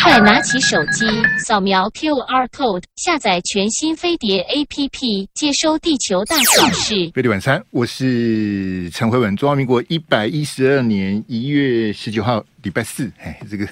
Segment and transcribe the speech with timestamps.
[0.00, 1.04] 快拿起手机，
[1.44, 6.94] 扫描 QR code，下载全新飞碟 APP，接收地球大小事。
[7.12, 9.34] 飞碟晚餐，我是陈慧文。
[9.36, 13.10] 中华民国一百一十二年一月十九号，礼拜四。
[13.18, 13.68] 哎，这个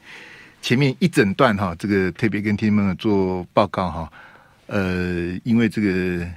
[0.60, 4.12] 前面一整段哈，这个特别跟听众们做报告哈。
[4.66, 6.28] 呃，因为这个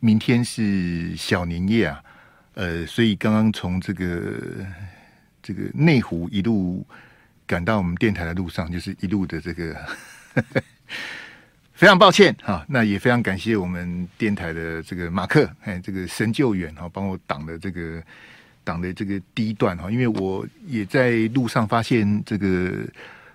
[0.00, 2.02] 明天是小年夜啊，
[2.52, 4.34] 呃，所以刚刚从这个
[5.42, 6.86] 这个内湖一路。
[7.50, 9.76] 赶到我们电台的路上，就是一路的这个，
[11.74, 12.64] 非常抱歉哈。
[12.68, 18.00] 那也非常感谢我们电台的这个马克，哎，这个神救援哈，帮我挡的这个
[18.62, 19.90] 挡的这个第一段哈。
[19.90, 22.86] 因为我也在路上发现这个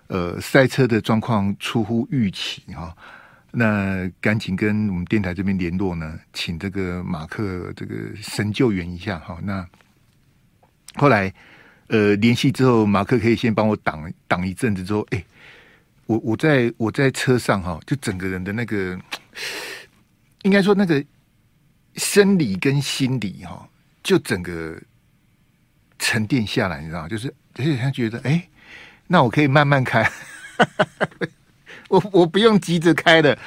[0.08, 2.96] 呃塞车的状况出乎预期哈。
[3.52, 9.38] 那赶紧跟我们电台这边联络呢，请这个马克这个神救援一下哈。
[9.44, 9.68] 那
[10.96, 11.34] 后来。
[11.88, 14.84] 呃，联系之后，马克可以先帮我挡挡一阵子。
[14.84, 15.24] 之后，哎、
[16.08, 18.98] 我我在我在车上哈，就整个人的那个，
[20.42, 21.04] 应该说那个
[21.96, 23.70] 生理跟心理哈，
[24.02, 24.82] 就整个
[26.00, 27.08] 沉淀下来，你知道？
[27.08, 28.44] 就是而且他觉得，哎、
[29.06, 30.10] 那我可以慢慢开，
[31.90, 33.38] 我我不用急着开的，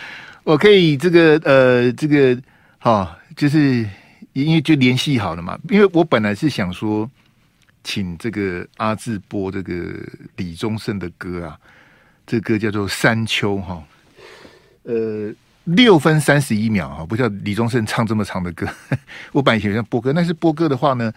[0.45, 2.41] 我可以这个呃这个
[2.79, 3.85] 哈，就是
[4.33, 7.11] 因为就联系好了嘛，因为我本来是想说。
[7.85, 9.95] 请这个阿志播这个
[10.37, 11.59] 李宗盛的歌啊，
[12.27, 13.83] 这歌叫做《山丘》哈，
[14.83, 15.33] 呃，
[15.65, 18.67] 六分三十一秒哈，不叫李宗盛唱这么长的歌。
[19.33, 21.13] 我本来想播歌，但是播歌的话呢，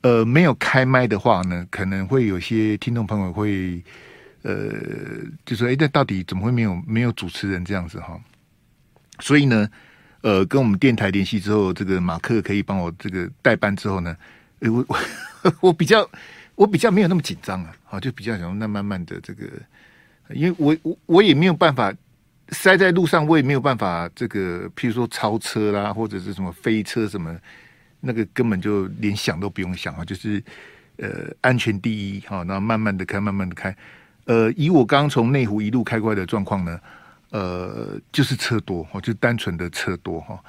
[0.00, 3.82] 呃，没有开麦的话呢，可能会有些听众朋友会
[4.42, 4.72] 呃，
[5.44, 8.18] 就说哎，那到底怎么会没有没有主持人这样子哈？
[9.20, 9.68] 所以呢，
[10.22, 14.16] 呃，跟我们电台联系之后，这个马克可以帮我这个代班之后呢，
[14.60, 14.98] 哎我我。
[15.60, 16.06] 我比较，
[16.56, 19.44] 我比较没有那么紧张啊，好，就比较想那慢慢的这个，
[20.30, 21.94] 因为我我我也没有办法
[22.48, 27.34] 塞在路上，我也没有办法这个，譬如说超车啦，或者是什么飞车什么，
[28.00, 30.42] 那个根本就连想都不用想啊，就是
[30.96, 33.74] 呃安全第一哈，然后慢慢的开，慢慢的开，
[34.24, 36.80] 呃，以我刚刚从内湖一路开过来的状况呢，
[37.30, 40.42] 呃，就是车多哈，就单纯的车多哈，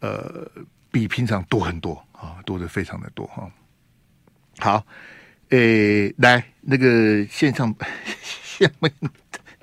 [0.00, 0.50] 呃，
[0.92, 3.50] 比平常多很多啊，多的非常的多哈。
[4.58, 4.86] 好，
[5.48, 7.74] 诶、来那个线上，
[8.22, 8.92] 下面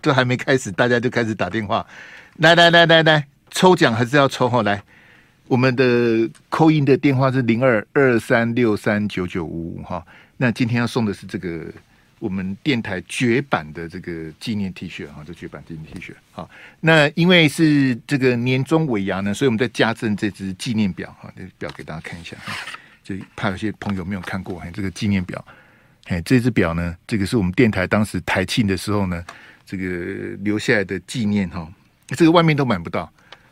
[0.01, 1.85] 都还没开始，大家就开始打电话。
[2.38, 4.63] 来来来来来，抽奖还是要抽哈。
[4.63, 4.84] 来，
[5.47, 10.06] 我们的扣印的电话是零二二三六三九九五五哈。
[10.38, 11.72] 那今天要送的是这个
[12.19, 16.13] 我们电台绝版的这个纪念 T 恤哈，这绝版纪念 T 恤。
[16.31, 16.50] 好，
[16.81, 22.53] 那因为是这个年终尾牙呢，所以我们在加赠这只纪念表哈，这表给大家看一下哈。
[23.02, 25.44] 就怕有些朋友没有看过，哎，这个纪念表，
[26.06, 29.25] 哎，这只表呢，这个是我们电台当时台庆的时候呢，
[29.66, 31.68] 这个留下来的纪念哈，
[32.09, 33.12] 这个外面都买不到，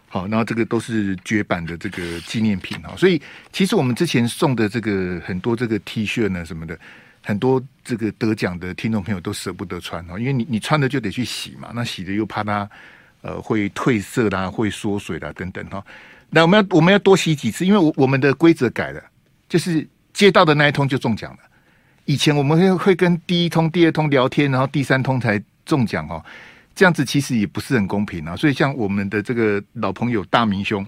[0.09, 3.19] 好，然后这个都是绝版的这个纪念品哈，所以
[3.51, 6.79] 其实我们之前送的这个很多这个 T 恤呢什么的，
[7.27, 12.69] 很多这个得奖的听众朋友都舍不得穿哦，因为你你穿了就得去洗嘛，那洗的又怕它
[13.21, 15.85] 呃会褪色啦，会缩水啦等等哈，
[16.29, 19.03] 那我们要我们要多洗几次，因为我我们的规则改了。
[19.49, 21.39] 就是接到的那一通就中奖了。
[22.05, 26.23] 以前我们会会跟第一通、第二通聊天，然后第三通才中奖哦。
[26.75, 28.35] 这样子其实也不是很公平啊。
[28.35, 30.85] 所以像我们的这个老朋友大明兄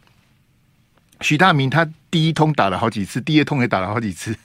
[1.22, 4.36] 许大明，他第一通打了好几次，第二通也打了好几次。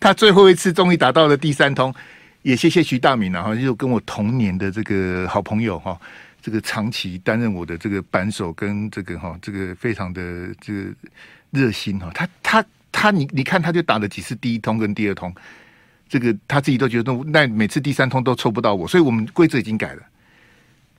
[0.00, 1.94] 他最后一次终于打到了第三通，
[2.42, 5.96] 也谢谢徐大明啊，哈，就跟我同年的这个好朋友哈，
[6.42, 10.90] 这个长期担任我的这个扳手跟这个哈，这个非常的这个。
[11.52, 15.34] 热心哈，他他他，你你看，他就打了几次第一通跟第二通，
[16.08, 20.02] 这个他自己都觉得那每次第三通都抽不到我，所以我们规则已经改了，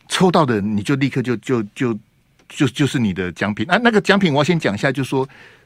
[0.10, 1.98] 抽到的你就立刻就就就
[2.50, 3.80] 就就是你的奖品啊。
[3.82, 5.26] 那个奖品我要先讲一下，就说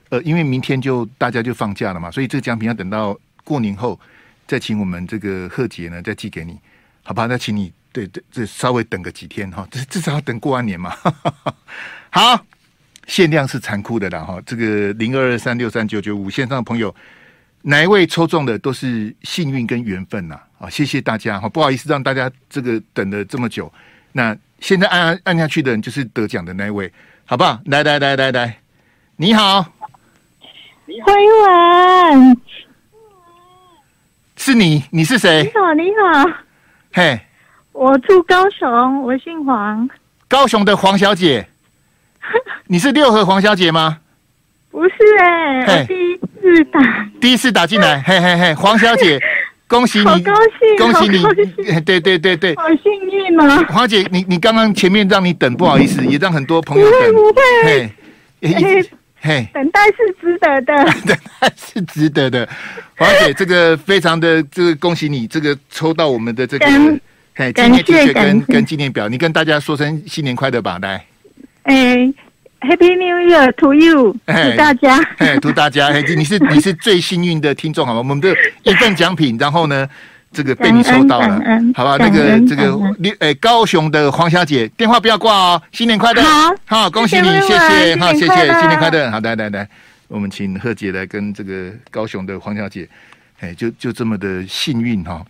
[0.09, 3.97] 呃，因为明天就大家就放假了嘛，所以这个奖品要等到过年后
[4.45, 6.59] 再请我们这个贺杰呢再寄给你，
[7.03, 7.25] 好吧？
[7.28, 10.93] 那请你对对这稍微等个几天哈，至至少要等过完年嘛。
[12.11, 12.46] 好。
[13.08, 16.91] 限量是残酷的啦哈，这个零二二三六三九九五线上的朋友，
[17.61, 20.67] 哪一位抽中的都是幸运跟缘分呐啊！
[20.67, 23.72] 谢谢大家哈，不好意思让大家这个等了这么久。
[24.11, 26.91] 那现在按按下去的人就是得奖的那一位，
[27.25, 27.61] 好不好？
[27.66, 28.58] 来来来来来，
[29.17, 29.61] 你好，
[30.87, 32.41] 辉文，
[34.46, 34.84] 是你？
[34.92, 35.42] 你是谁？
[35.42, 36.32] 你好，你好，
[36.94, 37.20] 嘿。
[37.72, 39.90] 我住高雄，我姓黄，
[40.28, 41.47] 高雄的黄小姐。
[42.68, 43.97] 你是六合黄小姐吗？
[44.70, 49.20] 不是哎、欸，我第一次打，第一次打进来， 嘿嘿嘿，黄小姐，
[49.68, 51.82] 恭喜你，好高兴，恭喜你。
[51.82, 53.64] 对对对对，好幸运啊！
[53.70, 57.42] 华姐，你你刚刚前面让你等，不好意思，也让很多朋友等，不会不会。
[57.64, 58.90] 嘿，嘿，
[59.25, 60.73] 嘿，等待是值得的，
[61.05, 62.47] 等待是值得的。
[62.95, 66.66] 华姐，这个非常的这个恭喜你，这个抽到我们的这个
[67.33, 71.03] 嘿纪念 T 恤跟跟纪念表，你跟大家说声新年快乐吧，来，
[71.63, 72.13] 哎。
[72.61, 74.16] Happy New Year to you！
[74.25, 77.99] 祝大家，哎，祝大家，嘿，你是你是最幸运的听众，好吗？
[77.99, 79.87] 我们的一份奖品，然后呢，
[80.35, 81.40] 这个被你抽到了，
[81.73, 81.96] 好吧？
[81.97, 89.70] 那个这个，你诶，高雄的黄小姐，电话不要挂哦，新年快乐，好，好，恭喜你，谢谢，好，谢谢，新年快乐，好的，来来来，
[90.09, 92.87] 我们请贺姐来跟这个高雄的黄小姐，
[93.40, 95.26] 哎，就就这么的幸运哈，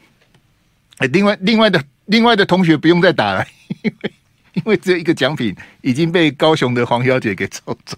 [0.97, 3.45] 哎，另外另外的另外的同学不用再打了，
[3.83, 4.11] 因为。
[4.55, 7.97] 因为只有一个奖品已经被高雄的黄小姐给抽走，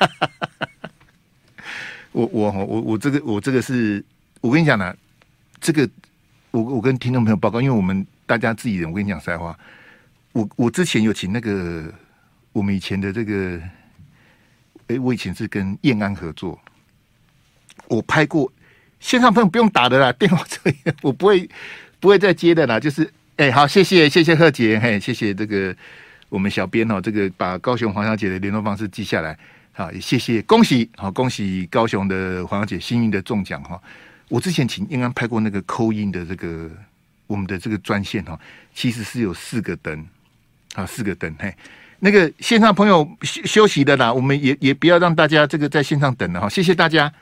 [2.12, 4.02] 我我我我这个我这个是
[4.40, 4.96] 我跟你讲呢，
[5.60, 5.86] 这个
[6.56, 9.56] 我我跟听众朋友报告，因为我们大家自己人，我跟你讲实在话，
[10.32, 11.92] 我我之前有请那个
[12.52, 13.60] 我们以前的这个，
[14.88, 16.58] 哎，我以前是跟燕安合作，
[17.88, 18.50] 我拍过
[19.00, 21.46] 线上朋友不用打的啦，电话这里我不会
[22.00, 23.12] 不会再接的啦，就是。
[23.36, 25.76] 哎、好，谢谢，谢谢贺杰，嘿，谢谢这个
[26.30, 29.38] 我们小编哦，这个把高雄黄小姐的联络方式记下来，
[29.72, 33.78] 好，也谢谢，恭喜，好，恭喜高雄的黄小姐幸运的中奖哈。
[34.28, 36.70] 我之前请应安拍过那个扣印的这个
[37.26, 38.38] 我们的这个专线哈，
[38.74, 40.06] 其实是有四个灯，
[40.74, 41.54] 啊，四个灯，嘿，
[42.00, 47.12] 那个线上朋友休休息的啦，我们也也不要让大家这个在线上等了哈，谢谢大家，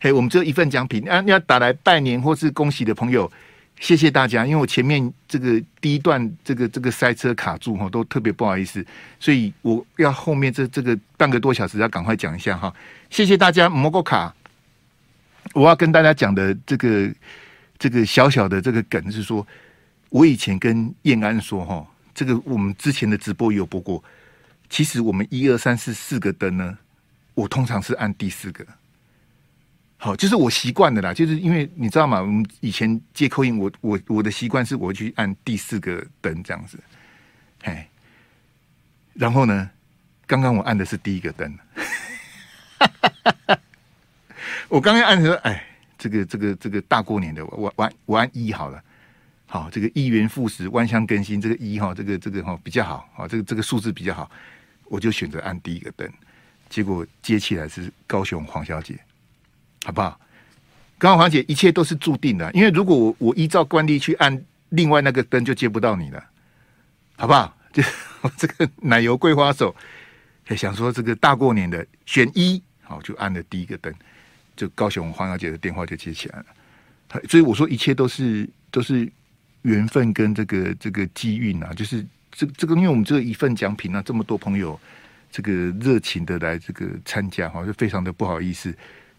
[0.00, 3.30] 嘿，我们这一份奖品啊，要打来拜年或是恭喜的朋友。
[3.80, 8.84] 谢谢大家，因为我前面这个第一段这个这个塞车卡住哈，都特别不好意思，
[9.18, 12.72] 所以我要后面这这个半个多小时要赶快讲一下哈。
[13.10, 14.32] 谢谢大家，摩哥卡，
[15.54, 17.14] 我要跟大家讲的这个
[17.78, 19.46] 这个小小的这个梗是说，
[20.10, 24.02] 我以前跟燕安说哈，这个我们之前的直播也有播过，
[24.68, 26.78] 其实我们一二三四四个灯呢，
[27.34, 28.66] 我通常是按第四个。
[29.96, 32.20] 好，就是我习惯的啦，就是因为你知道吗？
[32.20, 36.76] 我们以前接 call in，我我我的习惯是我去按第四个灯这样子，
[37.62, 37.86] 嘿，
[39.14, 39.70] 然后呢，
[40.26, 41.56] 刚刚我按的是第一个灯，
[44.72, 45.62] 我刚刚按的时候，哎，
[45.98, 48.82] 这个这个这个大过年的，我我按我按一好了，
[49.46, 54.30] 好，这个一元复始，万象更新，这个一哈，这个这个哈比较好，好，这个这个数字比较好，
[54.86, 56.10] 我就选择按第一个灯，
[56.70, 58.98] 结果接起来是高雄黄小姐。
[59.84, 60.18] 好不好？
[60.96, 62.50] 刚刚黄姐，一切都是注定的。
[62.52, 66.24] 因为如果我我依照惯例去按另外那个灯，就接不到你了，
[67.16, 67.54] 好不好？
[67.74, 67.82] 就
[68.38, 69.74] 这个奶油桂花手，
[70.56, 73.92] 想说这个大过年的选一，好就按了第一个灯，
[74.62, 76.46] 就高雄黄小姐的电话就接起来了。
[77.28, 79.10] 所以我说一切都是都是
[79.62, 84.78] 缘分跟这个这个机运啊，就是这这个，因为我们这一份奖品啊，这么多朋友
[85.32, 88.72] 这个热情的来这个参加哈，就非常的不好意思。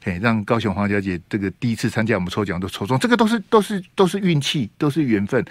[0.05, 5.43] 哎，让高雄黄小姐这个第一次参加我们抽奖都抽中，这个都是都是都是运气，都是缘分。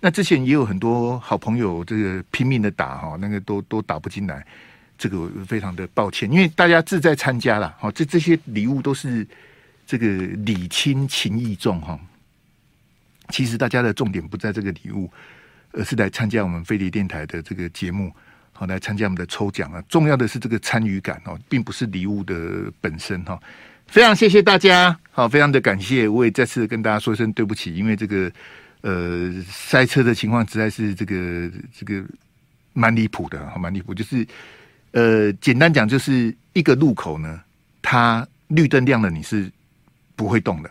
[0.00, 4.46] 那之前也有很多好朋友这个拼命的打哈，那个都都打不进来，
[4.98, 9.26] 这个非常的抱歉，因为大家志在参加了，哈，这这些礼物都是
[9.86, 11.98] 这个礼轻情意重哈。
[13.30, 15.10] 其实大家的重点不在这个礼物，
[15.72, 18.12] 而是来参加我们飞碟电台的这个节目，
[18.52, 19.82] 好来参加我们的抽奖啊。
[19.88, 23.38] 重要的是这个参与感哦，并不是礼物的本身哈。
[23.86, 26.08] 非常谢谢大家，好，非常的感谢。
[26.08, 28.30] 我也再次跟大家说一声对不起，因为这个
[28.80, 32.02] 呃塞车的情况实在是这个这个
[32.72, 33.94] 蛮离谱的，好蛮离谱。
[33.94, 34.26] 就是
[34.92, 37.40] 呃简单讲，就是一个路口呢，
[37.82, 39.50] 它绿灯亮了，你是
[40.16, 40.70] 不会动的。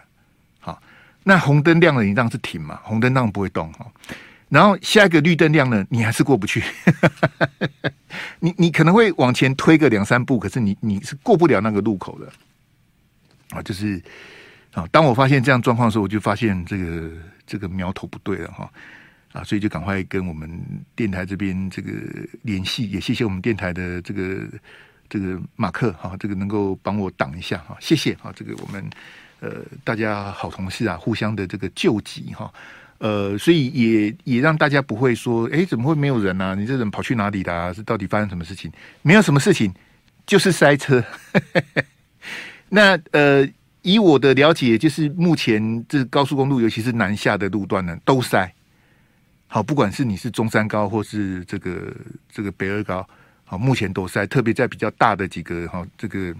[0.59, 0.81] 好，
[1.23, 3.85] 那红灯亮了，你当然是停嘛，红灯当然不会动哈。
[4.49, 6.63] 然后下一个绿灯亮了，你还是过不去。
[8.39, 12.31] 你你可能会往前推个两三步，可是你你是过不了那个路口的。
[13.49, 14.01] 啊，就是
[14.73, 17.11] 啊，当我发现这样状况的时候，我就发现这个
[17.45, 18.71] 这个苗头不对了哈，
[19.37, 20.49] 啊所以就赶快跟我们
[20.95, 21.91] 电台这边这个
[22.41, 24.39] 联系，也谢谢我们电台的这个
[25.07, 28.83] 这个马克哈，这个能够帮我挡一下哈，谢谢啊，这个我们
[29.39, 32.51] 呃大家好同事啊，互相的这个救急哈，
[32.97, 36.45] 呃，所以也也让大家不会说，哎，怎么会没有人呢？
[36.45, 36.55] 啊？
[36.55, 37.71] 你这人跑去哪里啦？
[37.71, 38.71] 是到底发生什么事情？
[39.03, 39.71] 没有什么事情，
[40.25, 41.03] 就是塞车。
[42.69, 43.47] 那呃，
[43.83, 48.51] 以我的了解，就是目前这高速公路，尤其是南下的路段呢，都塞。
[49.47, 51.95] 好，不管是你是中山高，或是这个
[52.29, 53.07] 这个北二高，
[53.45, 54.27] 好，目前都塞。
[54.27, 56.35] 特别在比较大的几个哈，这个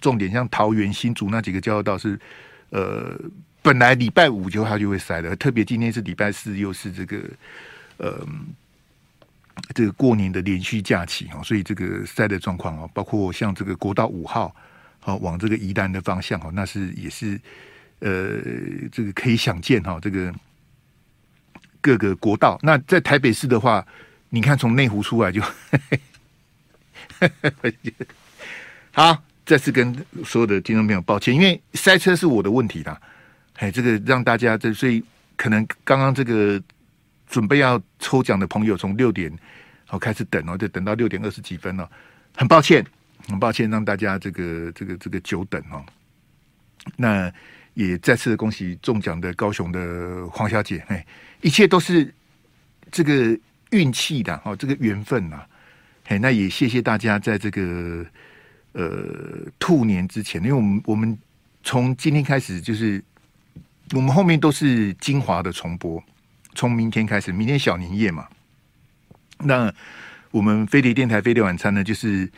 [0.00, 2.20] 重点像桃园新竹那几个交流道是
[2.68, 3.18] 呃
[3.62, 7.18] 本来礼拜五就它就会塞了，特别今天是礼拜四，又是这个
[7.96, 8.28] 呃
[9.74, 14.54] 这个过年的连续假期哈，所以这个塞的状况啊，包括像这个国道五号
[15.00, 17.40] 好，往这个宜兰的方向哈，那是也是
[18.00, 18.38] 呃
[18.92, 20.32] 这个可以想见哈，这个
[21.80, 22.58] 各个国道。
[22.62, 23.86] 那在台北市的话，
[24.28, 25.42] 你看从内湖出来就。
[28.92, 29.94] 好，再次跟
[30.24, 33.00] 所有的听众朋友抱歉，因为塞车是我的问题啦。
[33.56, 35.02] 哎，这个让大家这，所以
[35.36, 36.60] 可能刚刚这个
[37.28, 39.30] 准备要抽奖的朋友从六点
[39.84, 41.88] 好开始等哦，就等到六点二十几分了，
[42.34, 42.84] 很抱歉，
[43.28, 45.84] 很抱歉让大家这个这个这个久等哦。
[46.96, 47.30] 那
[47.74, 51.06] 也再次恭喜中奖的高雄的黄小姐，哎，
[51.40, 52.12] 一切都是
[52.90, 53.38] 这个
[53.70, 55.42] 运气的哦，这个缘分呐。
[56.06, 58.04] 哎，那也谢谢大家在这个
[58.72, 59.04] 呃
[59.60, 61.16] 兔年之前，因为我们我们
[61.62, 63.00] 从今天开始就是
[63.92, 66.02] 我们后面都是精华的重播，
[66.56, 68.26] 从明天开始，明天小年夜嘛。
[69.38, 69.72] 那
[70.32, 72.28] 我们飞碟电台飞碟晚餐呢，就是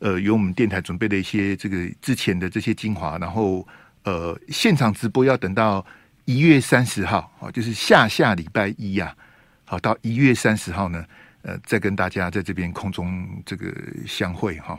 [0.00, 3.66] 呃有我们电台准备的一些这个之前的这些精华，然后
[4.04, 5.84] 呃现场直播要等到
[6.24, 9.16] 一月三十号啊，就是下下礼拜一呀，
[9.64, 11.04] 好到一月三十号呢。
[11.42, 13.74] 呃，再跟大家在这边空中这个
[14.06, 14.78] 相会哈，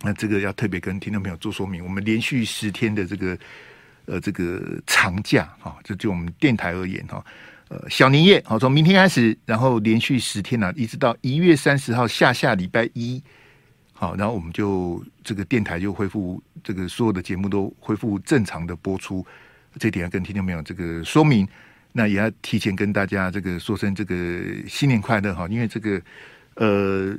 [0.00, 3.36] 那这个要特别跟听众朋友做说明，我们连续十天的这个
[4.06, 7.24] 呃这个长假哈，这就我们电台而言哈，
[7.66, 13.20] 呃小年夜好，从明天开始，然后连续十天呢，一直到一月三十号下下礼拜一，
[14.00, 19.22] 好，然后我们就这个电台就恢复这个所有的节目都恢复正常的播出，
[19.78, 21.46] 这点要跟听众朋友这个说明。
[21.92, 24.16] 那也要提前跟大家这个说声这个
[24.66, 26.00] 新年快乐哈，因为这个
[26.54, 27.14] 呃，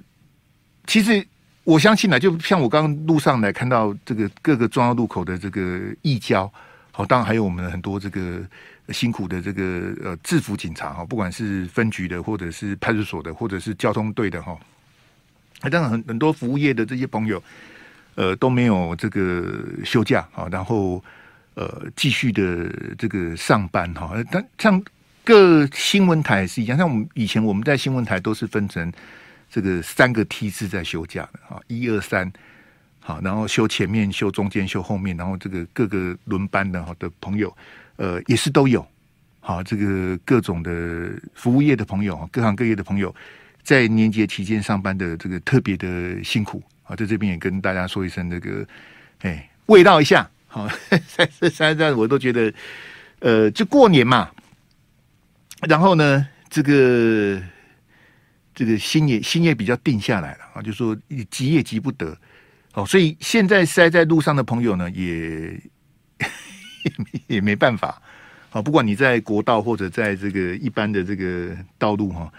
[0.88, 1.24] 其实
[1.66, 6.52] 我相信呢，就像我刚刚路上来看到这个各个重要路口的这个义交，
[6.92, 8.42] 好，当然还有我们很多这个
[8.90, 14.58] 辛苦的这个呃制服警察哈，不管是分局的，或者是派出所的，或者是交通队的哈，
[15.70, 17.42] 当然很很多服务业的这些朋友，
[18.16, 19.44] 呃都没有这个
[19.84, 21.04] 休假啊，然后。
[21.54, 24.82] 呃，继续的这个上班哈，但像
[25.22, 28.90] 各新闻台也是一样，像我们以前我们在新闻台都是分成
[29.50, 32.32] 这个三个梯次在休假的哈，一二三，
[33.02, 37.54] 好，然后休前面、休中间、休后面，然后这个各个轮班的哈的朋友，
[37.98, 38.88] 呃，也是都有，
[39.42, 43.14] 好，这个各种的服务业的朋友，各行各业的朋友，
[43.64, 48.68] 在年节期间上班的这个特别的辛苦啊，在这边也跟大家说一声这个，
[49.20, 50.30] 哎，慰劳一下。
[50.48, 50.68] 好，
[51.08, 52.54] 三这三这我都觉得，
[53.20, 54.30] 呃，就过年嘛。
[55.68, 57.42] 然后呢，这个
[58.54, 60.98] 这个心也心也比较定下来了啊，就说
[61.30, 62.18] 急也急不得。
[62.74, 65.62] 哦，所以现在塞在路上的朋友呢，也
[67.28, 68.02] 也没办法。
[68.50, 72.30] 好，不管你在国道或者在这个一般的这个道路哈，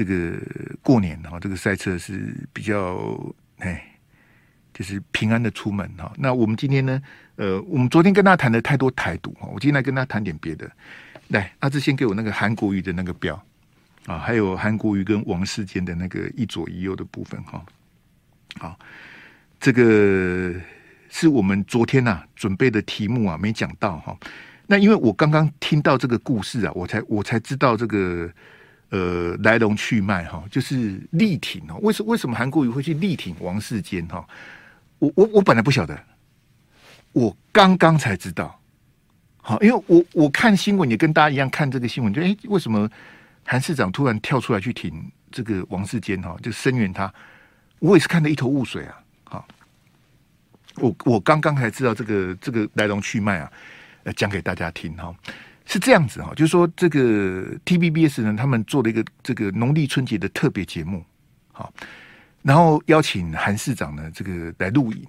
[0.00, 0.40] 这个
[0.82, 3.86] 过年哈，这个赛车是比较哎。
[4.72, 6.10] 就是平安的出门哈。
[6.16, 7.02] 那我们今天呢？
[7.36, 10.70] 呃，我们昨天跟他谈的太多台独哈，我今天来跟他谈点别的。
[11.28, 13.44] 来，阿志先给我那个韩国瑜的那个表
[14.06, 17.62] 啊，还有韩国瑜跟王世坚的那个一左一右的部分哈。
[18.58, 18.78] 好，
[19.58, 20.54] 这个
[21.10, 24.16] 是我们昨天呐、啊、准备的题目啊，没讲到哈。
[24.66, 28.32] 那因为我刚刚听到这个故事啊，我才我才知道这个。
[28.90, 31.78] 呃，来龙去脉哈，就是力挺哦。
[31.80, 34.26] 为什为什么韩国瑜会去力挺王世坚哈？
[34.98, 35.98] 我我我本来不晓得，
[37.12, 38.60] 我刚刚才知道。
[39.42, 42.90] 好，因为我我看新闻也跟大家一样看这个新闻，就哎，为什么
[43.46, 46.36] 韩市长突然跳出来去挺这个王世坚哈？
[46.42, 47.12] 就声援他，
[47.78, 49.00] 我也是看得一头雾水啊。
[49.24, 49.48] 好，
[50.76, 53.52] 我我刚刚才知道这个这个来龙去脉啊，
[54.02, 55.14] 呃，讲给大家听哈。
[55.72, 61.04] 是这样子哈，就是说这个 TVBS 呢，他们做了一个这个农历春节的特别节目，
[61.52, 61.72] 好，
[62.42, 65.06] 然后邀请韩市长呢这个来录影，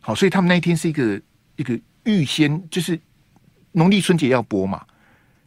[0.00, 1.22] 好，所以他们那一天是一个
[1.54, 2.98] 一个预先就是
[3.70, 4.84] 农历春节要播嘛，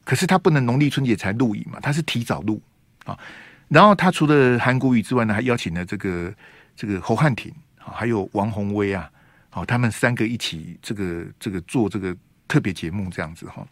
[0.05, 2.61] 可是他不能农历春节才录影嘛，他是提早录
[3.03, 3.19] 啊，
[3.67, 6.33] 然后他除了韩国瑜之外呢，还邀请了这个
[6.77, 9.11] 这个侯汉廷，还有王宏威啊，
[9.49, 12.15] 好，他们三个一起这个这个做这个
[12.47, 13.67] 特别节目这样子哈。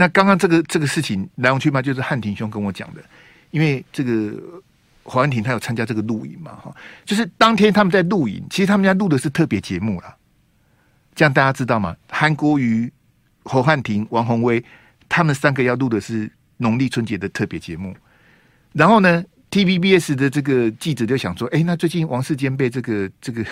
[0.00, 3.02] 那刚刚这个这个事情来龙去脉，就是汉廷兄跟我讲的，
[3.50, 4.32] 因为这个
[5.02, 6.72] 黄安廷他有参加这个录影嘛，哈，
[7.04, 10.16] 就是当天他们在录影，其实他们家录的是特别节目啦，
[11.16, 11.96] 这样大家知道吗？
[12.08, 12.92] 韩国瑜、
[13.42, 14.64] 侯汉廷、王鸿薇
[15.08, 17.92] 他们三个要录的是农历春节的特别节目，
[18.72, 23.44] 然后呢，TVBS 的这个记者就想说，哎，那最近王世坚被这个这个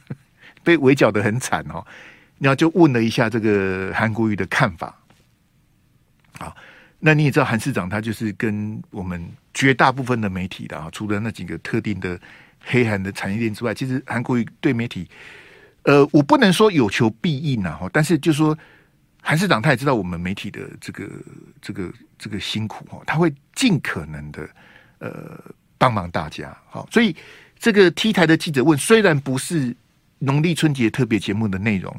[0.62, 1.82] 被围剿得很惨哦。
[2.38, 4.94] 然后就问了一下这个韩国瑜的看法。
[6.38, 6.54] 啊，
[6.98, 12.18] 那你也知道韩市长他就是跟我们绝大部分的媒体的啊，除了那几个特定的
[12.60, 15.08] 黑韩的产业链之外，其实韩国瑜对媒体，
[15.82, 18.56] 呃，我不能说有求必应呐哈，但是就说
[19.22, 21.10] 韩市长他也知道我们媒体的这个
[21.60, 24.48] 这个这个辛苦哈，他会尽可能的
[24.98, 25.40] 呃
[25.78, 27.14] 帮忙大家好，所以
[27.58, 29.74] 这个 T 台的记者问，虽然不是
[30.18, 31.94] 农历春节特别节目的内容，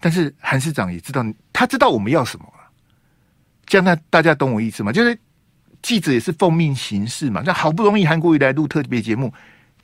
[0.00, 2.46] 但是韩市长也知道，他知道我们要什么。
[3.64, 4.92] 这样，那大家懂我意思吗？
[4.92, 5.18] 就是
[5.80, 7.42] 记者也是奉命行事嘛。
[7.44, 9.32] 那好不容易韩国瑜来录特别节目，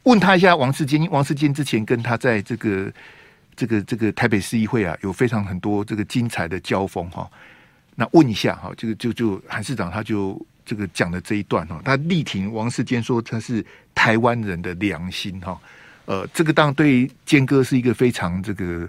[0.03, 1.09] 问他一下王世坚。
[1.11, 2.93] 王世坚之前跟他在这个
[3.57, 7.29] 这个这个台北市议会啊，有非常很多这个精彩的交锋哈。
[7.95, 15.59] 那问一下哈，这个就就韩市长他就这个讲的这一段哈，他力挺王世坚说他是台湾人的良心哈。
[16.05, 18.89] 呃，这个当然对坚哥是一个非常这个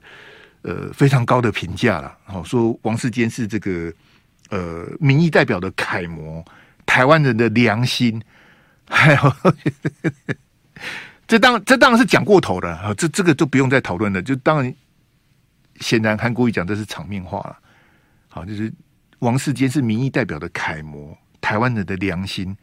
[0.64, 2.16] 呃非常高的评价了。
[2.26, 3.94] 好，说王世坚是这个。
[4.50, 6.44] 呃，民意代表的楷模，
[6.86, 8.22] 台湾人的良心，
[8.88, 9.36] 还有
[11.28, 14.22] 这当这当然是讲过头的啊，这这个就不用再讨论了。
[14.22, 14.74] 就当然，
[15.80, 17.58] 显然韩国瑜讲这是场面话了。
[18.28, 18.74] 好，就是
[19.20, 22.58] 王世坚是民意代表的楷模，台湾人的良心，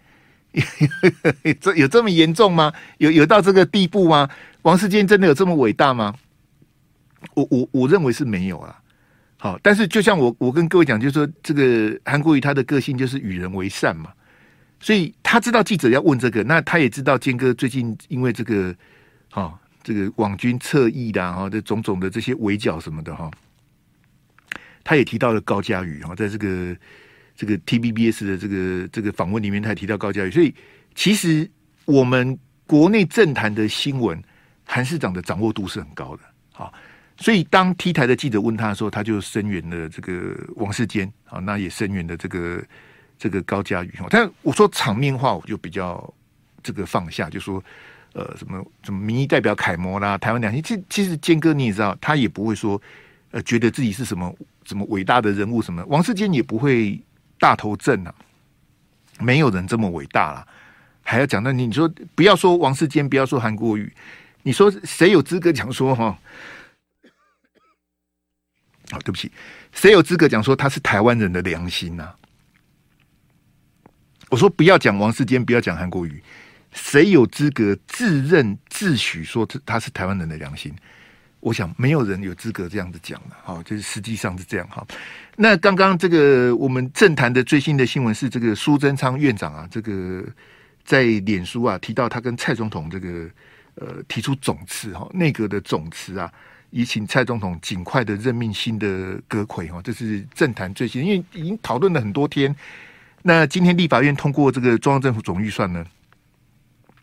[1.60, 2.72] 这有这么严重吗？
[2.98, 4.28] 有有到这个地步吗？
[4.62, 6.14] 王世坚真的有这么伟大吗？
[7.34, 8.82] 我我我认为是没有啊。
[9.38, 14.10] 好，但是就像我我跟各位讲，就是说这个韩国瑜他的个性就是与人为善嘛，
[14.80, 18.74] 所以他知道记者要问这个，那他也知道坚哥最近因为这个，
[19.30, 23.30] 哈，这个网军侧翼的哈，这种种的这些围剿什么的哈，
[24.82, 26.74] 他也提到了高嘉瑜哈，在这个
[27.36, 30.52] 这个 T B B S 的这个这个访问里面，他也提到高嘉瑜，所以
[30.94, 31.48] 其实
[31.84, 34.20] 我们国内政坛的新闻，
[34.64, 36.72] 韩市长的掌握度是很高的，好。
[37.18, 42.62] 所以，当 T 台的记者问他的时候，他就声援了这个王世坚啊，那也声援了这个
[43.18, 43.94] 这个高嘉瑜。
[44.10, 46.12] 但我说场面话，我就比较
[46.62, 47.62] 这个放下，就说
[48.12, 50.62] 呃，什么什么民意代表楷模啦，台湾良心。
[50.62, 52.80] 其其实坚哥你也知道，他也不会说
[53.30, 55.82] 呃，觉得自己是什么什么伟大的人物什么。
[55.86, 57.00] 王世坚也不会
[57.38, 58.14] 大头症啊，
[59.20, 60.46] 没有人这么伟大了，
[61.02, 63.90] 还要讲到你，你说不要说王世坚，不要说韩国瑜，
[64.42, 66.18] 你说谁有资格讲说哈？
[68.90, 69.30] 好，对不起，
[69.72, 72.08] 谁有资格讲说他是台湾人的良心呢、
[74.28, 76.22] 我说不要讲王世坚，不要讲韩国瑜，
[76.72, 80.74] 谁有资格自认自诩说他是台湾人的良心？
[81.40, 83.36] 我想没有人有资格这样子讲的。
[83.42, 84.66] 好，就是实际上是这样。
[84.68, 84.84] 哈，
[85.36, 90.24] 那刚刚这个我们政坛的最新的新闻是，这个苏贞昌院长啊，这个
[90.84, 93.30] 在脸书啊提到他跟蔡总统这个
[93.76, 96.32] 呃提出总辞哈，内阁的总辞啊。
[96.76, 102.54] 以请蔡总统尽快的任命新的阁揆哈，这是政坛最新，因为已经讨论了很多天。
[103.22, 105.82] 那今天立法院通过这个中央政府总预算呢，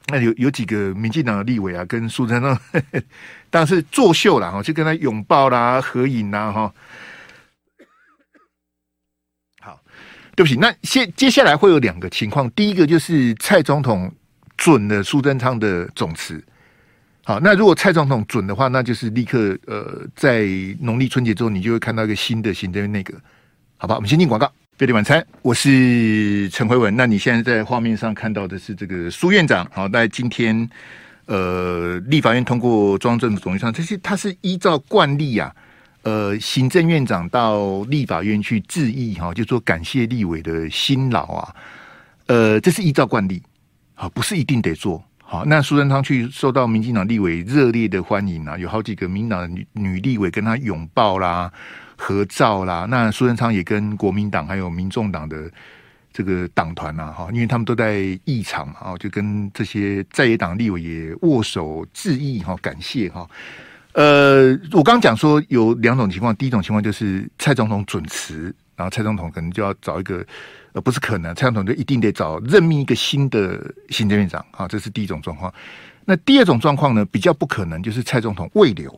[0.09, 2.55] 那有有几个民进党的立委啊，跟苏贞昌
[3.49, 6.71] 当然是作秀了哈，就跟他拥抱啦、合影啦哈。
[9.59, 9.81] 好，
[10.35, 14.13] 对不起，那接接下来会有两个情况，第一个就是蔡总统
[14.55, 16.45] 准了苏贞昌的总辞。
[17.25, 20.45] 好，那如果蔡总统准的话，那就是立刻呃，在
[20.81, 23.13] 农历春节之后，你就会看到一个新的行政院内阁，
[23.77, 23.95] 好吧？
[23.95, 26.93] 我们先进广告，飞碟晚餐，我是陈辉文。
[26.97, 29.65] 那你现在在画面上看到的是这个苏院长。
[29.71, 30.69] 好，在今天
[31.27, 35.55] 呃，立法院通过中央政府总预算，这些他是依照惯例啊，
[36.01, 41.55] 呃，行政院长到立法院去致意哈，就说感谢立委的辛劳啊，
[42.25, 43.41] 呃，这是依照惯例，
[43.93, 45.01] 好，不是一定得做。
[45.33, 51.51] 好，那苏贞昌去受到民进党立委热烈的欢迎啊，有好几个民党的女女立委跟他拥抱啦、
[51.97, 52.85] 合照啦。
[52.87, 55.49] 那苏贞昌也跟国民党还有民众党的
[56.13, 63.27] 这个党团呐，哈，因为他们都在议场啊，就跟这些在野党立委也握手致意哈，感谢哈。
[63.93, 70.25] 呃，我刚刚讲说有两种情况，第一种情况就是蔡总统准辞，然后蔡总统可能就要找一个。
[70.73, 75.53] 呃不是可能，蔡总统就一定得找任命一个新的行政院长啊，这是第一种状况。
[76.03, 78.91] 那第二种状况呢，比较不可能，就是蔡总统未留。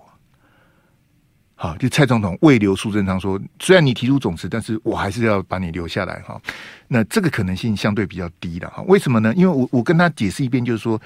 [1.56, 6.42] 好，就蔡总统未留苏贞昌说，虽然你提出总辞，但是我还是要把你留下来哈。
[6.88, 8.82] 那这个可能性相对比较低的哈。
[8.84, 9.34] 为什么呢？
[9.36, 11.02] 因为我我跟他解释一遍，就是说，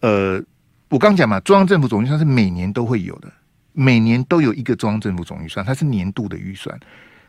[0.00, 0.42] 呃，
[0.88, 3.32] 我刚讲嘛，中央政府总预算是每年都会有的，
[3.72, 6.76] 每年都有一个中央政府总预算，它是年度的预算。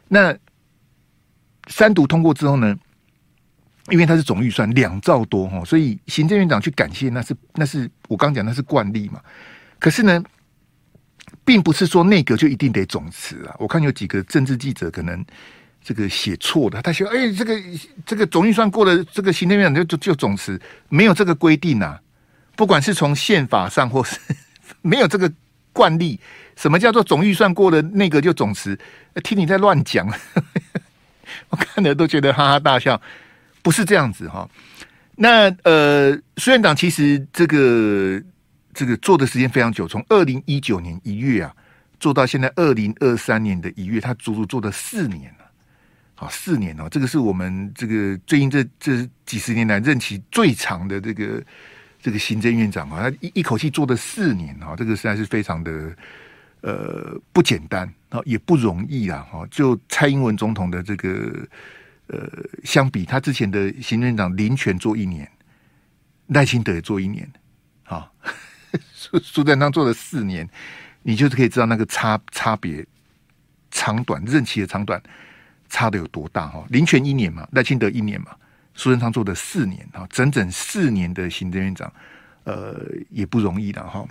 [0.07, 0.35] 那
[1.69, 2.75] 三读通过之后呢，
[3.89, 9.21] 因为它是总预算两兆多哈，所以行政院长去感谢那是那是我刚讲那是惯例嘛。
[9.79, 10.21] 可是呢，
[11.45, 13.55] 并不是说内阁就一定得总辞啊。
[13.57, 15.23] 我看有几个政治记者可能
[15.81, 17.61] 这个写错的，他说：“哎，这个
[18.05, 21.99] 这个总预算过了，这个行政院长就就就总辞，没有这个规定啊。
[22.55, 24.17] 不管是从宪法上，或是
[24.81, 25.31] 没有这个
[25.71, 26.19] 惯例，
[26.57, 28.77] 什么叫做总预算过了，内阁就总辞？
[29.23, 30.05] 听你在乱讲，
[31.49, 33.01] 我看了都觉得哈哈大笑。
[33.61, 34.49] 不是这样子哈。
[35.15, 38.21] 那呃，苏院长其实这个。
[38.71, 41.53] 这个做的时间非常久，从二零一九年一月啊
[41.99, 45.51] 做到现在二零二三年的一月，他足足做了四年了。
[46.15, 51.43] 好，四年哦，这个是我们这个最近这这几十年来任期最长的这个
[51.99, 55.93] 这个行政院长啊，他一一口气做了四年啊，这个实在是非常的
[56.61, 59.27] 呃不简单啊，也不容易啊。
[59.31, 61.47] 哈，就蔡英文总统的这个
[62.07, 62.29] 呃
[62.63, 65.29] 相比，他之前的行政院长林权做一年，
[66.27, 67.31] 赖清德也做一年，
[67.83, 68.11] 啊。
[68.93, 70.47] 苏苏贞昌做了四年，
[71.01, 72.85] 你就是可以知道那个差差别
[73.71, 75.01] 长短，任期的长短
[75.67, 76.63] 差的有多大哈？
[76.69, 78.35] 林权一年嘛，赖清德一年嘛，
[78.75, 81.91] 苏贞昌做的四年哈，整整四年的行政院长，
[82.43, 84.07] 呃，也不容易的哈。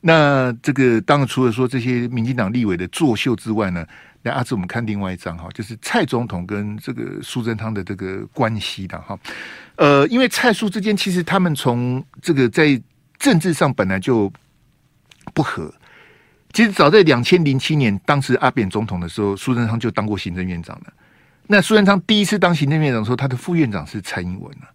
[0.00, 3.86] 那这个当然除了说这些民进党立委的作秀之外呢，
[4.22, 9.18] 那阿志我们看另外一张哈，就是蔡总统跟这个苏贞昌的这个关系的哈。
[9.76, 12.80] 呃，因为蔡苏之间其实他们从这个在
[13.18, 14.32] 政治上本来就
[15.34, 15.72] 不合。
[16.52, 20.92] 其实早在两千零七年，当时阿扁总统的时候，苏贞昌就当过行政院长了。
[21.46, 24.66] 那苏贞昌第一次当行政院长的时候，他的副院长是蔡英文啊，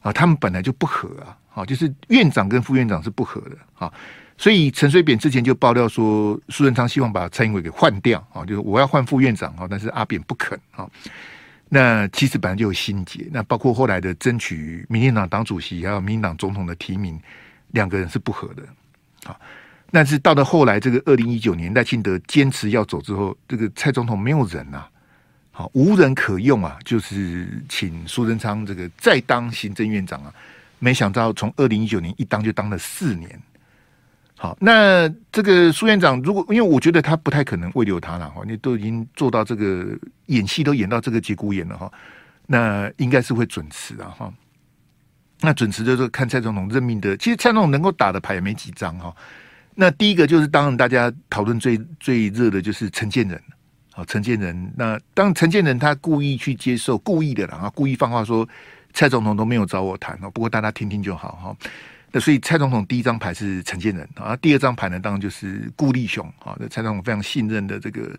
[0.00, 3.92] 啊他们本来就不合啊，好，就是院长跟副院长是不合的啊。
[4.38, 10.88] 所以陈水扁之前就爆料说，苏贞昌希望把蔡英文给换掉啊，就是我要换副院长啊，但是阿扁不肯啊。
[11.68, 17.20] 那其实本来就有心结，那包括后来的争取民进党党主席还有民进党总统的提名。
[17.72, 18.62] 两个人是不合的，
[19.30, 19.36] 啊，
[19.90, 24.86] 但是到了后来，这个二零一九年赖清德坚持要走之后，这个蔡总统没有人呐，
[25.50, 30.32] 好，无人可用啊，就是请苏贞昌这个再当行政院长啊，
[30.78, 33.38] 没想到从二零一九年一当就当了四年，
[34.40, 41.90] 好，那这个苏院长如果因为我觉得他不太可能慰留他了哈，你都已经做到这个演戏都演到这个节骨眼了哈，
[42.46, 44.32] 那应该是会准时啊哈。
[45.40, 49.12] 那准时就是看蔡总统任命的，其实蔡总统能够打的牌也没几张哈。
[49.74, 53.42] 那第一个就是当然大家讨论最最热的就是陈建仁，
[53.92, 54.72] 好，陈建仁。
[54.76, 58.48] 那当陈建仁他故意去接受，故意的啦，啊，故意放话说
[58.92, 60.30] 蔡总统都没有找我谈哦。
[60.30, 61.56] 不过大家听听就好哈。
[62.20, 68.18] 所以蔡总统第一张牌是陈建仁啊，第二张牌呢当然就是顾立雄啊，那蔡总统非常信任的这个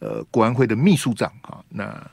[0.00, 1.62] 呃国安会的秘书长啊。
[1.68, 2.10] 那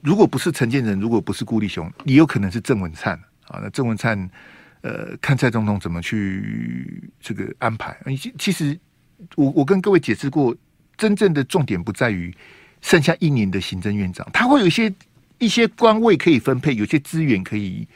[0.00, 3.18] 如果不是陈建仁，如果不是顾立雄，也有可能是郑文灿。
[3.48, 4.30] 啊，那郑文灿，
[4.80, 7.94] 呃，看蔡总统怎么去这个安排。
[8.16, 8.78] 其其实，
[9.34, 10.56] 我我跟各位解释过，
[10.96, 12.34] 真正的重点不在于
[12.80, 14.90] 剩下一年的行政院长，他会有一些
[15.38, 17.86] 一些官位可以分配，有些资源可以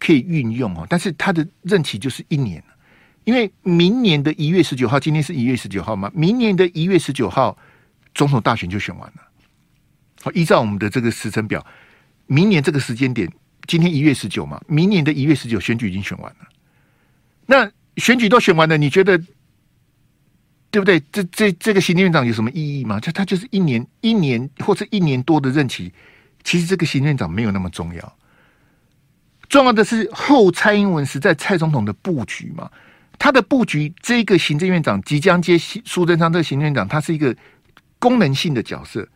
[0.00, 0.84] 可以运用哦。
[0.88, 2.60] 但是他的任期就是一年，
[3.22, 7.56] 因为明年的一月十九号，今天是一月十九号嘛，明年的一月十九号，
[8.14, 9.22] 总统大选就选完了。
[10.22, 11.64] 好，依照我们的这个时程表，
[12.26, 13.30] 明年这个时间点。
[13.66, 16.48] 今天一月十九嘛，明年的一月十九选举已经选完了。
[17.46, 19.16] 那选举都选完了，你觉得
[20.70, 20.98] 对不对？
[21.12, 22.98] 这这这个行政院长有什么意义吗？
[22.98, 25.92] 就他就是一年一年或者一年多的任期，
[26.42, 28.16] 其实这个行政院长没有那么重要。
[29.50, 32.70] 重要的是后蔡英文时代蔡总统的布局嘛，
[33.18, 37.36] 他的布局，这个行政院长即将接苏贞昌这个行政院长，他是一个
[37.98, 39.06] 功能性的角色。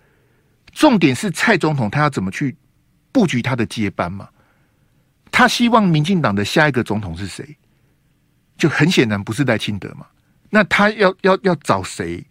[0.73, 2.57] 重点是蔡总统他要怎么去
[3.13, 4.29] 布局他的接班嘛？
[5.31, 7.57] 他希望民进党的下一个总统是谁？
[8.59, 10.05] 就很显然不是赖清德嘛。
[10.51, 12.25] 那他要要要找谁？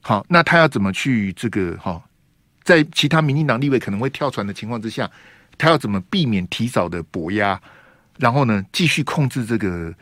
[0.00, 2.02] 好，那他要怎么去这个哈？
[2.64, 5.10] 在其他民进党立委可能会跳船的情况之下，
[5.62, 7.60] 他要怎么避免提早的搏压？
[8.18, 9.94] 然后呢，继续控制这个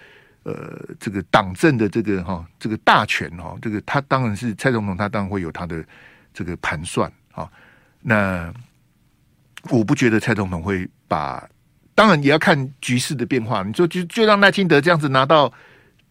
[0.45, 3.55] 呃这个党政的这个哈这个大权哈？
[3.61, 5.85] 这个他当然是蔡总统，他当然会有他的
[6.33, 7.47] 这个盘算啊。
[8.01, 8.51] 那
[9.69, 11.47] 我不觉得蔡总统会把。
[11.93, 13.63] 当然也要看局势的变化。
[13.63, 15.53] 你说就就让赖清德这样子拿到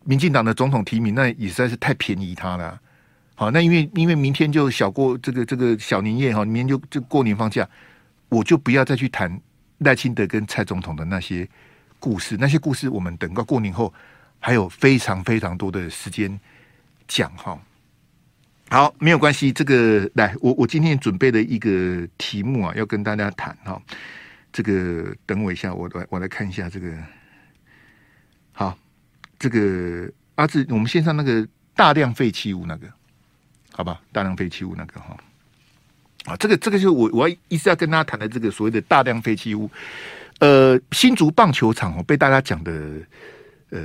[0.04, 2.80] 民进党的总统提名，那也实在是太便宜他了。
[3.34, 7.68] 好，那因为因为明天就小过这个这个小年夜哈，明天就就过年放假，
[8.30, 9.40] 我就不要再去谈
[9.80, 11.48] 赖清德跟蔡总统的那些
[12.00, 12.38] 故事。
[12.40, 13.94] 那些故事我们等到过年后
[14.40, 16.40] 还有非常非常多的时间
[17.08, 17.60] 讲哈。
[18.70, 19.52] 好，没有关系。
[19.52, 23.82] 这个来，我我今天准备的一个题目啊，要跟大家谈哈。
[24.54, 26.96] 这个等我一下，我来我来看一下这个。
[28.52, 28.78] 好，
[29.40, 32.88] 这个阿志，我们线上那个大量废弃物那个，
[33.72, 34.02] 好吧？
[34.12, 35.18] 大量废弃物那个哈，
[36.30, 39.70] 啊，这个这个就是我我要一直要跟大家谈的这个所谓的大量废弃物。
[40.40, 42.72] 呃，新竹棒球场哦，被大家讲的
[43.72, 43.82] 呃，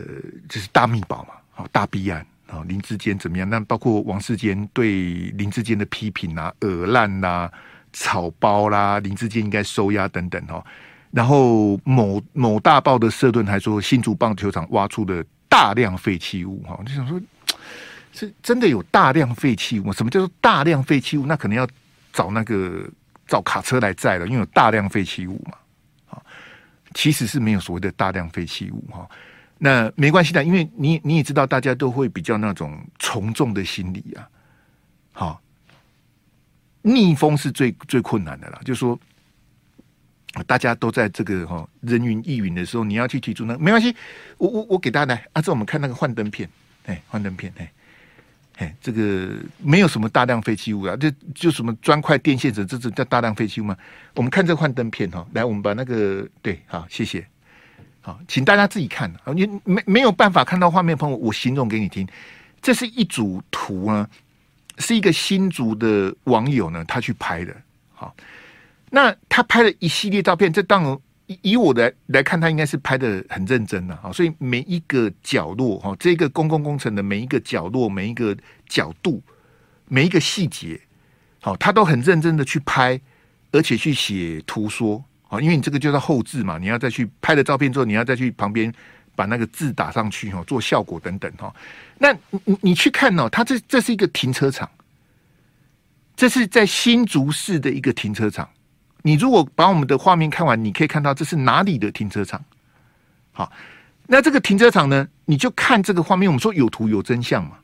[0.49, 3.49] 就是大秘宝嘛，好大弊案啊，林志坚怎么样？
[3.49, 5.03] 那包括王世坚对
[5.37, 7.51] 林志坚的批评啊，恶烂啦、
[7.93, 10.65] 草包啦，林志坚应该收押等等哦。
[11.11, 17.21] 然后某某大报的社论还说，新竹棒球场挖出的大量废弃物哈，就想说，
[18.15, 19.93] 是真的有大量废弃物？
[19.93, 21.27] 什么叫做大量废弃物？
[21.27, 21.67] 那可能要
[22.15, 22.89] 找那个
[23.27, 25.59] 找卡车来载了，因为有大量废弃物嘛。
[26.09, 26.23] 啊，
[26.95, 29.07] 其实是没有所谓的大量废弃物哈。
[29.59, 34.29] 那没关系的，因为你你也知道，大家都会比较那种从众的心理啊。
[35.13, 35.43] 好，
[36.81, 38.99] 逆风是最最困难的啦，就是说。
[40.49, 43.95] 大家都在这个哈人云亦云的时候，你要去提出那没关系，
[44.37, 46.51] 我我我给大家来啊，这我们看那个幻灯片，
[46.87, 47.73] 哎，幻灯片，哎，
[48.57, 53.77] 哎，这个没有什么大量废弃物啊，就就什么砖块、电线什这这叫大量废弃物吗？
[54.15, 57.27] 我们看这幻灯片哈，来，我们把那个对，好，谢谢，
[58.01, 62.07] 好，请大家自己看啊，你没没有办法看到画面，朋友，我形容给你听，
[62.63, 64.09] 这是一组图啊，
[64.79, 67.55] 是一个新竹的网友呢，他去拍的，
[67.93, 68.15] 好。
[68.91, 74.13] 那他拍了一系列照片，这当然以以我的来看，他应该是拍得很认真的啊。
[74.13, 78.37] 所以每一个角落哈，这个公共工程的每一个角落、每一个
[78.69, 79.23] 角度、
[79.89, 80.81] 每一个细节，
[81.41, 83.01] 好，他都很认真的去拍，
[83.53, 88.73] 而且去写图说啊，因为你这个就是后置嘛，你要再去拍了照片之后，你要再去旁边
[89.17, 91.55] 把那个字打上去哈，做效果等等哈。
[91.99, 92.13] 那
[92.45, 94.71] 你你去看哦，他这这是一个停车场，
[96.15, 98.49] 这是在新竹市的一个停车场。
[99.07, 102.43] 你如果把我们的画面看完，你可以看到这是哪里的停车场。
[103.33, 103.53] 好，
[104.07, 106.27] 那这个停车场呢，你就看这个画面。
[106.27, 107.59] 我们说有图有真相嘛。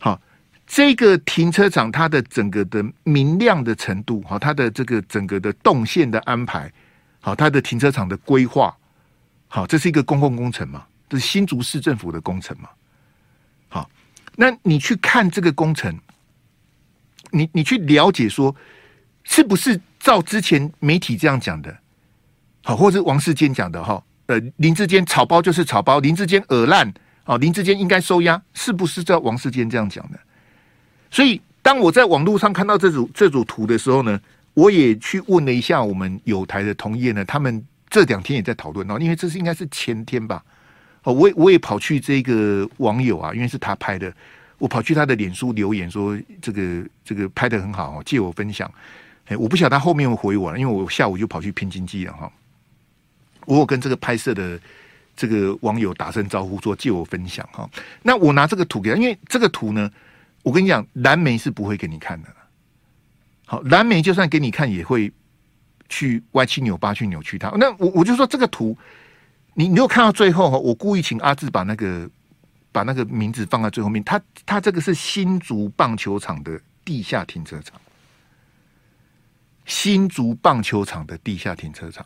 [0.00, 0.20] 好，
[0.66, 6.72] 这个停车场它的整个的明亮的程度，好，它的这个整个的动线的安排，
[7.20, 8.76] 好，它的停车场的规划，
[9.46, 12.68] 好，这是一个公共工程嘛，这是新竹市政府的工程嘛。
[13.68, 13.88] 好，
[14.34, 15.96] 那你去看这个工程，
[17.30, 18.52] 你你去了解说，
[19.22, 19.80] 是不是？
[19.98, 21.76] 照之前媒体这样讲的，
[22.64, 26.92] 好，或者是王世坚讲的哈，呃，林志坚草包就是草包，林志坚恶烂，
[27.24, 30.18] 啊，林志坚应该收押，是不是照王世坚这样讲的？
[31.10, 34.20] 所以，当我在网络上看到这组这组图的时候呢，
[34.54, 40.44] 我也去问了一下我们友台的同业呢，他们这两天也在讨论哦，因为这是应该是前天吧，
[41.02, 44.12] 哦，我我也跑去这个网友啊，因为是他拍的，
[44.58, 48.70] 我跑去他的脸书留言说，这个这个拍得很好，借我分享。
[49.28, 52.30] 哎，我不晓得他后面会回我了，因为我下午就跑去拼经济了哈。
[53.44, 54.58] 我有跟这个拍摄的
[55.16, 57.68] 这个网友打声招呼，说借我分享哈。
[58.02, 59.90] 那我拿这个图给他，因为这个图呢，
[60.42, 62.28] 我跟你讲，蓝莓是不会给你看的。
[63.46, 65.12] 好，蓝莓就算给你看，也会
[65.88, 67.48] 去歪七扭八去扭曲它。
[67.56, 68.76] 那我我就说这个图，
[69.54, 72.08] 你你有看到最后哈，我故意请阿志把那个
[72.72, 74.02] 把那个名字放在最后面。
[74.04, 77.78] 他他这个是新竹棒球场的地下停车场。
[79.68, 82.04] 新竹棒球场的地下停车场，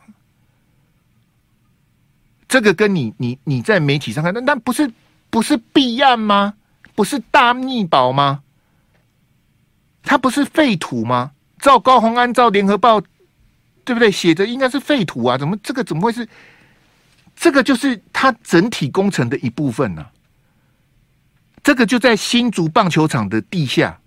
[2.48, 4.92] 这个跟你你你在媒体上看，那那不是
[5.30, 6.54] 不是弊案吗？
[6.96, 8.42] 不是大逆宝吗？
[10.02, 11.30] 它不是废土吗？
[11.60, 13.00] 照高虹安，照联合报，
[13.84, 14.10] 对不对？
[14.10, 16.28] 写着应该是废土啊，怎么这个怎么会是？
[17.36, 20.04] 这个就是它整体工程的一部分呢、
[21.62, 24.00] 这个就在新竹棒球场的地下，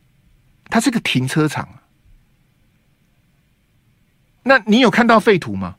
[0.65, 1.67] 它是个停车场。
[4.47, 5.75] 那你有看到废土吗？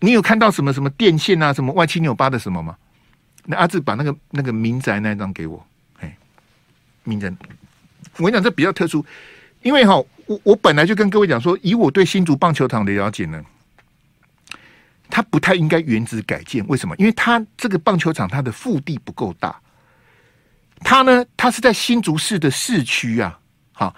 [0.00, 2.78] 你有看到什么什么电线啊，什么歪七扭八的什么吗？
[3.44, 5.66] 那阿志把那个那个民宅那一张给我，
[6.00, 6.16] 哎，
[7.04, 7.30] 民宅，
[8.16, 9.04] 我跟你讲这比较特殊，
[9.60, 13.44] 因为哈，我我本来就跟各位讲说，以我对新竹棒球场的了解呢，
[15.10, 16.96] 它不太应该原址改建，为什么？
[16.96, 19.60] 因为它这个棒球场它的腹地不够大，
[20.80, 23.38] 它呢，它是在新竹市的市区啊，
[23.72, 23.94] 好。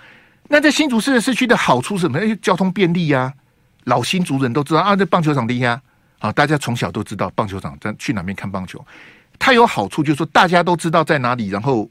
[0.53, 2.19] 那在新竹市的市区的好处是什么？
[2.43, 3.33] 交通便利呀、
[3.85, 4.97] 老新竹人都知道啊。
[4.97, 5.81] 这棒球场地下
[6.19, 8.85] 啊，大家从小都知道棒球场在去哪边看棒球，
[9.39, 11.89] 它有好处就是说大家都知道在哪里，然后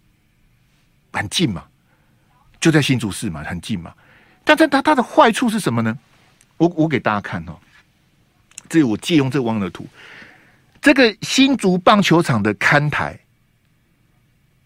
[1.13, 1.63] 很近嘛，
[2.59, 3.93] 就在新竹市嘛，很近嘛。
[4.43, 5.97] 但是它它的坏处是什么呢？
[6.57, 7.55] 我我给大家看哦，
[8.67, 9.87] 这我借用这汪的图，
[10.81, 13.17] 这个新竹棒球场的看台，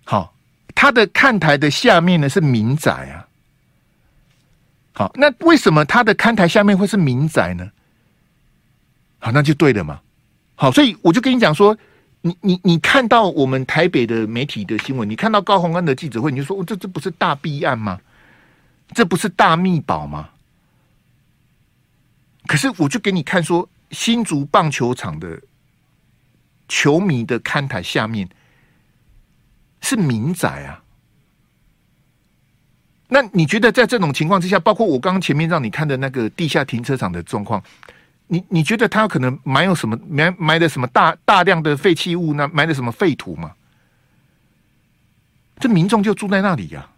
[0.04, 0.34] 好，
[0.74, 3.28] 它的看台的下面呢是民宅啊。
[4.94, 7.72] 好，那为什么他的看台下面会是民宅呢？
[9.20, 10.02] 好，那就对了嘛。
[10.56, 11.76] 好，所以我就跟你讲说，
[12.22, 18.00] 你你你看到我们台北的媒体的新闻，你看到高虹安的记者会，你就说，哦，这这不是大弊案吗？
[18.94, 20.30] 这不是大秘宝吗？
[22.46, 25.42] 可是我就给你看说，新竹棒球场的
[26.68, 28.30] 球迷的看台下面
[29.82, 30.83] 是民宅啊。
[33.08, 37.62] 那你觉得在这种情况之下，包括我刚刚前面让你看的那个地下停车场的状况，
[38.28, 42.50] 你你觉得他可能埋有什么埋埋的什么大大量的废弃物呢？
[42.52, 43.54] 埋的什么废土吗？
[45.60, 46.90] 这民众就住在那里呀、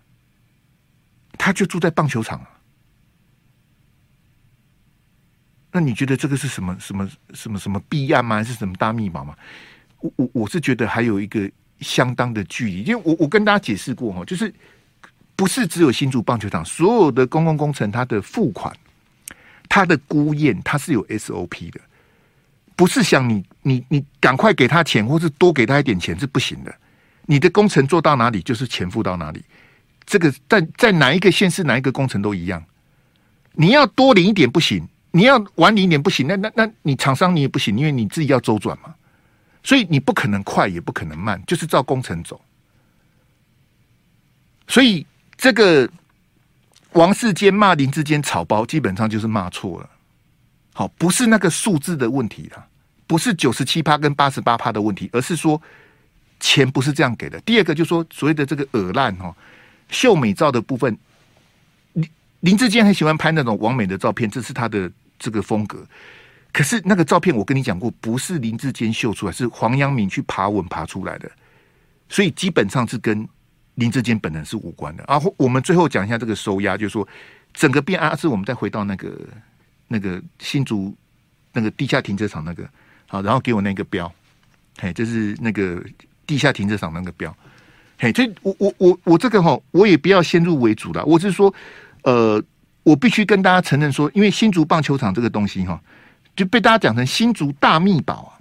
[1.37, 2.49] 他就住在棒球场啊。
[5.71, 8.37] 那你觉得这个是什么什么什么什么弊案吗？
[8.37, 9.35] 还是什么大密码吗？
[9.99, 14.53] 我我我是觉得还有一个相当的距离，因为我我跟大家解释过哈，就是
[15.35, 18.75] 不是只有新竹棒球场，所有的公共工程它的付款、
[19.67, 21.79] 它的估验，它是有 SOP 的，
[22.75, 26.73] 不是想你你你赶快给他钱，或是多给他一点钱是不行的。
[27.25, 29.43] 你的工程做到哪里，就是钱付到哪里。
[30.05, 32.63] 这个在在哪一个县市哪一个工程都一样，
[33.53, 34.87] 你要多领一点不行。
[35.11, 38.93] 你要晚领一点不行，那那那你厂商你也不行，因为你自己要周转嘛，
[39.63, 42.41] 所以你不可能快，也不可能慢，就是照工程走。
[44.67, 45.89] 所以这个
[46.93, 49.89] 王世坚骂林志坚草包，基本上就是骂错了。
[50.73, 52.65] 好，不是那个数字的问题了，
[53.07, 55.61] 不是九十七趴跟八十八趴的问题，而是说
[56.39, 57.39] 钱不是这样给的。
[57.41, 59.35] 第二个就是说所谓的这个鹅烂哦，
[59.89, 60.97] 秀美照的部分，
[61.93, 62.09] 林
[62.41, 64.91] 林志坚很喜欢拍那种完美的照片，这是他的。
[65.17, 65.81] 这个风格，
[66.51, 71.31] 可是那个照片我跟你讲过，不是林志坚秀出来，是黄阳明去爬文爬出来的，
[72.09, 73.25] 所以基本上是跟
[73.75, 75.05] 林志坚本人是无关的。
[75.07, 77.07] 然后我们最后讲一下这个收押，就是说
[77.53, 79.11] 整个变案是我们再回到那个
[79.87, 80.95] 那个新竹
[81.53, 82.67] 那个地下停车场那个
[83.07, 84.11] 好，然后给我那个标，
[84.79, 85.81] 嘿，这是那个
[86.27, 87.35] 地下停车场那个标，
[87.99, 91.53] 嘿，所以我我我我这个哈，我也不要先入为主了，我是说，
[92.03, 92.43] 呃。
[92.85, 95.81] 我必须跟大家承认说，因为新竹棒球场这个东西哈，
[96.35, 98.34] 就被大家讲成新竹大秘宝啊！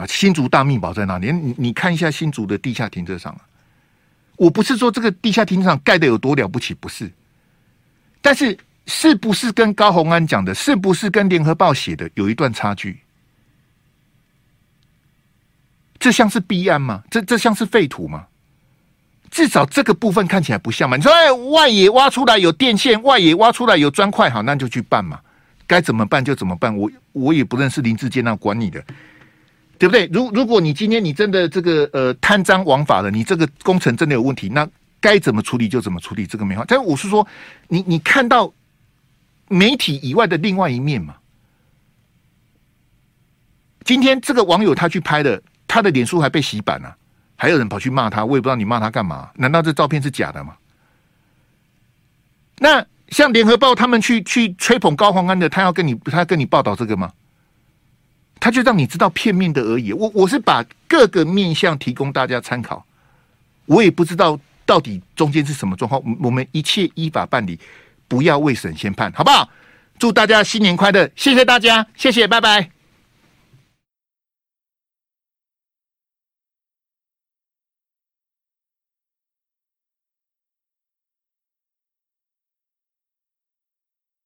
[0.00, 1.30] 啊，新竹大秘宝在哪里？
[1.30, 3.40] 你你看一下新竹的地下停车场啊！
[4.36, 7.12] 我不是说这个地下停车场盖得有多了不起，不是。
[8.22, 12.98] 但是是不是跟高虹安讲的，是不是跟联合报写的有一段差距？
[15.98, 17.04] 这像是弊案吗？
[17.10, 18.26] 这这像是废土吗？
[19.30, 20.96] 至少这个部分看起来不像嘛？
[20.96, 25.20] 你说，哎，外野挖出来有电线，外野挖出来有砖块，好，那就去办嘛。
[25.66, 26.74] 该怎么办就怎么办。
[26.74, 28.82] 我我也不认识林志坚，那管你的，
[29.80, 30.06] 对不对？
[30.12, 34.68] 如如果你今天你真的这个呃贪赃枉法了，你这个工程真的有问题，那
[35.00, 36.62] 该怎么处理就怎么处理，这个没话。
[36.68, 37.26] 但我是说，
[37.68, 38.52] 你你看到
[39.48, 41.14] 媒体以外的另外一面嘛？
[43.82, 46.94] 今天这个网友他去拍的，他的脸书还被洗版了。
[47.36, 49.30] 还有人跑去骂他，我也不知道你骂他干嘛？
[49.36, 50.54] 难道这照片是假的吗？
[52.58, 57.10] 那像联合报他们去去吹捧高黄安的，他要跟你他要跟你报道这个吗？
[58.40, 59.92] 他就让你知道片面的而已。
[59.92, 62.84] 我我是把各个面向提供大家参考，
[63.66, 66.02] 我也不知道到底中间是什么状况。
[66.20, 67.58] 我们一切依法办理，
[68.08, 69.48] 不要未审先判，好不好？
[69.98, 72.79] 祝大家新年快乐，谢谢大家，谢谢，拜拜。